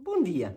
[0.00, 0.56] Bom dia.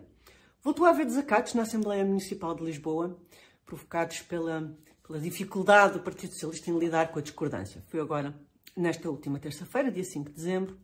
[0.62, 3.18] Voltou a haver desacatos na Assembleia Municipal de Lisboa,
[3.66, 4.72] provocados pela,
[5.04, 7.82] pela dificuldade do Partido Socialista em lidar com a discordância.
[7.88, 8.32] Foi agora,
[8.76, 10.78] nesta última terça-feira, dia 5 de dezembro,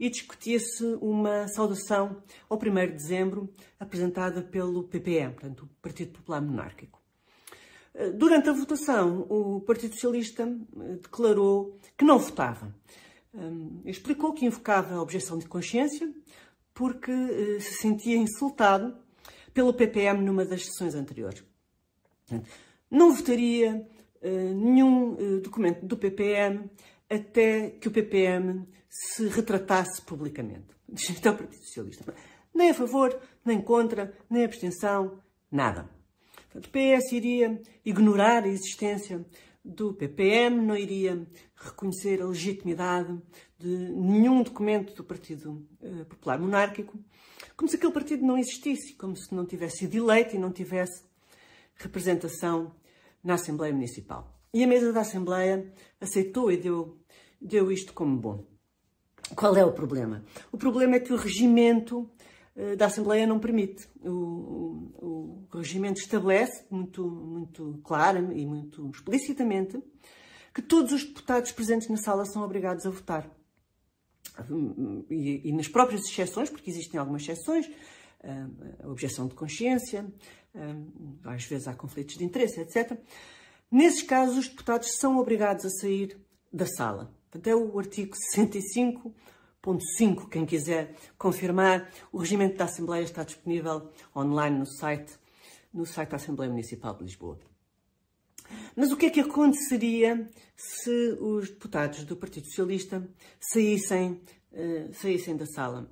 [0.00, 6.40] e discutia-se uma saudação ao 1 de dezembro, apresentada pelo PPM, portanto, o Partido Popular
[6.40, 6.98] Monárquico.
[8.16, 12.74] Durante a votação, o Partido Socialista eh, declarou que não votava.
[13.34, 16.10] Hum, explicou que invocava a objeção de consciência
[16.82, 18.92] porque eh, se sentia insultado
[19.54, 21.44] pelo PPM numa das sessões anteriores.
[22.90, 23.88] Não votaria
[24.20, 26.68] eh, nenhum documento do PPM
[27.08, 30.74] até que o PPM se retratasse publicamente.
[30.92, 32.14] Isto o Partido Socialista.
[32.52, 35.20] Nem a favor, nem contra, nem abstenção,
[35.52, 35.88] nada.
[36.52, 39.24] O PS iria ignorar a existência
[39.64, 43.16] do PPM, não iria reconhecer a legitimidade
[43.58, 46.98] de nenhum documento do Partido uh, Popular Monárquico,
[47.56, 51.04] como se aquele partido não existisse, como se não tivesse sido eleito e não tivesse
[51.76, 52.74] representação
[53.22, 54.36] na Assembleia Municipal.
[54.52, 56.98] E a mesa da Assembleia aceitou e deu,
[57.40, 58.44] deu isto como bom.
[59.34, 60.24] Qual é o problema?
[60.50, 62.10] O problema é que o regimento
[62.54, 63.88] eh, da Assembleia não permite.
[64.04, 64.08] O,
[65.52, 69.82] o, regimento estabelece muito, muito clara e muito explicitamente
[70.54, 73.28] que todos os deputados presentes na sala são obrigados a votar.
[75.10, 77.70] E, e nas próprias exceções, porque existem algumas exceções,
[78.82, 80.06] a objeção de consciência,
[81.24, 82.98] às vezes há conflitos de interesse, etc.
[83.70, 86.18] Nesses casos, os deputados são obrigados a sair
[86.52, 87.12] da sala.
[87.30, 89.14] Portanto, é o artigo 65
[89.62, 95.12] Ponto 5, quem quiser confirmar, o regimento da Assembleia está disponível online no site,
[95.72, 97.38] no site da Assembleia Municipal de Lisboa.
[98.76, 103.08] Mas o que é que aconteceria se os deputados do Partido Socialista
[103.40, 104.20] saíssem,
[104.52, 105.90] uh, saíssem da sala?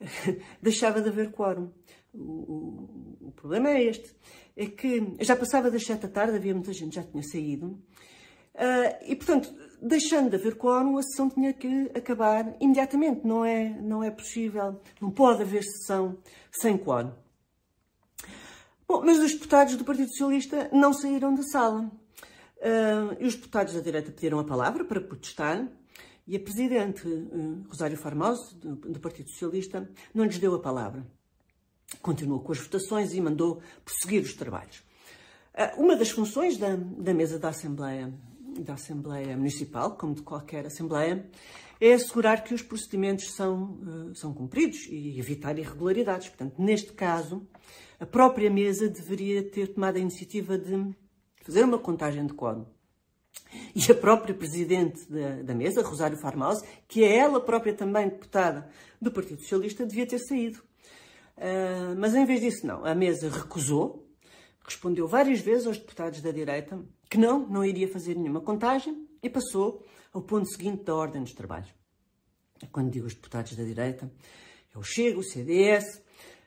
[0.62, 1.70] Deixava de haver quórum.
[2.12, 4.14] O, o, o, problema é este,
[4.56, 9.04] é que já passava das sete da tarde, havia muita gente, já tinha saído, uh,
[9.04, 13.26] e portanto deixando de haver quórum, a sessão tinha que acabar imediatamente.
[13.26, 16.16] Não é, não é possível, não pode haver sessão
[16.50, 17.12] sem quórum.
[18.88, 21.90] Bom, mas os deputados do Partido Socialista não saíram da sala.
[22.58, 25.68] Uh, e os deputados da direita pediram a palavra para protestar
[26.26, 31.04] e a Presidente uh, Rosário Formoso, do, do, Partido Socialista, não lhes deu a palavra.
[32.00, 34.78] Continuou com as votações e mandou prosseguir os trabalhos.
[35.52, 38.14] Uh, uma das funções da, da mesa da Assembleia
[38.62, 41.28] da Assembleia Municipal, como de qualquer Assembleia,
[41.80, 46.28] é assegurar que os procedimentos são, uh, são cumpridos e evitar irregularidades.
[46.28, 47.46] Portanto, neste caso,
[48.00, 50.94] a própria mesa deveria ter tomado a iniciativa de
[51.42, 52.66] fazer uma contagem de quórum.
[53.74, 58.68] E a própria presidente da, da mesa, Rosário Farmaus, que é ela própria também deputada
[59.00, 60.58] do Partido Socialista, devia ter saído.
[61.36, 62.84] Uh, mas em vez disso, não.
[62.84, 64.05] A mesa recusou,
[64.66, 66.78] respondeu várias vezes aos deputados da direita
[67.08, 71.32] que não, não iria fazer nenhuma contagem e passou ao ponto seguinte da ordem dos
[71.32, 71.72] trabalhos.
[72.72, 74.10] Quando digo os deputados da direita,
[74.74, 76.02] é o Chega, o CDS,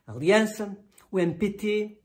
[0.06, 0.78] a Aliança,
[1.12, 2.00] o MPT,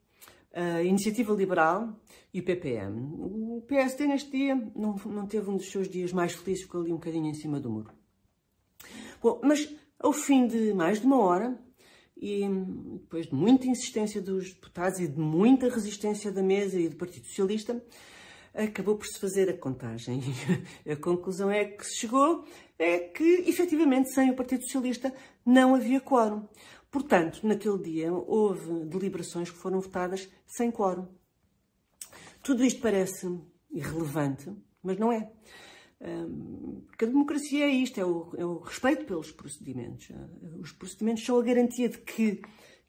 [0.53, 1.99] a Iniciativa Liberal
[2.33, 3.01] e o PPM.
[3.21, 6.93] O PSD neste dia não, não teve um dos seus dias mais felizes, ficou ali
[6.93, 7.91] um bocadinho em cima do muro.
[9.23, 11.59] Bom, mas ao fim de mais de uma hora,
[12.17, 12.49] e
[13.01, 17.27] depois de muita insistência dos deputados e de muita resistência da mesa e do Partido
[17.27, 17.83] Socialista,
[18.55, 20.21] acabou por se fazer a contagem.
[20.89, 22.45] a conclusão é que se chegou
[22.79, 25.13] é que, efetivamente, sem o Partido Socialista
[25.45, 26.47] não havia quórum.
[26.91, 31.09] Portanto, naquele dia houve deliberações que foram votadas sem quórum.
[32.43, 33.27] Tudo isto parece
[33.71, 34.53] irrelevante,
[34.83, 35.33] mas não é.
[36.87, 40.09] Porque a democracia é isto, é o, é o respeito pelos procedimentos.
[40.60, 42.43] Os procedimentos são a garantia de que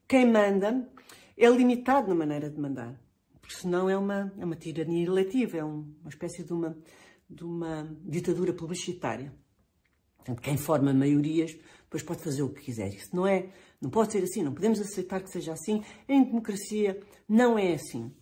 [0.06, 0.88] quem manda
[1.36, 2.98] é limitado na maneira de mandar
[3.46, 6.76] porque senão é uma, é uma tirania eletiva, é um, uma espécie de uma,
[7.30, 9.32] de uma ditadura publicitária.
[10.16, 12.88] Portanto, quem forma maiorias depois pode fazer o que quiser.
[12.88, 13.48] Isso não é,
[13.80, 15.80] não pode ser assim, não podemos aceitar que seja assim.
[16.08, 18.12] Em democracia não é assim.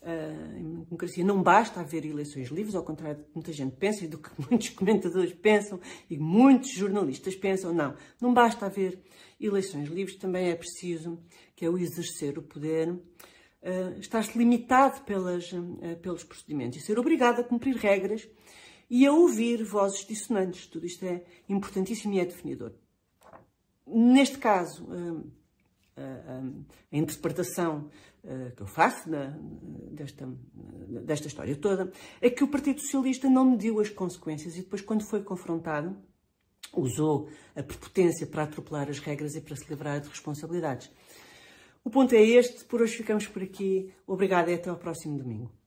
[0.00, 4.04] Uh, em democracia não basta haver eleições livres, ao contrário do que muita gente pensa
[4.04, 7.74] e do que muitos comentadores pensam e muitos jornalistas pensam.
[7.74, 9.00] Não, não basta haver
[9.40, 11.18] eleições livres, também é preciso
[11.54, 16.98] que é o exercer o poder uh, estar-se limitado pelas, uh, pelos procedimentos e ser
[16.98, 18.28] obrigado a cumprir regras
[18.88, 20.66] e a ouvir vozes dissonantes.
[20.66, 22.72] Tudo isto é importantíssimo e é definidor.
[23.86, 25.37] Neste caso, uh,
[26.90, 27.90] a interpretação
[28.56, 29.34] que eu faço da,
[29.90, 30.28] desta,
[31.04, 31.90] desta história toda
[32.20, 35.96] é que o Partido Socialista não mediu as consequências e depois, quando foi confrontado,
[36.74, 40.90] usou a prepotência para atropelar as regras e para se livrar de responsabilidades.
[41.84, 43.92] O ponto é este, por hoje ficamos por aqui.
[44.06, 45.57] Obrigada e até ao próximo domingo.